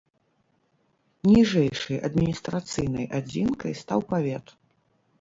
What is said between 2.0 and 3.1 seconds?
адміністрацыйнай